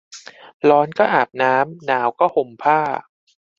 [0.69, 2.79] ร้อนก็อาบน้ำ หนาวก็ห่มผ้า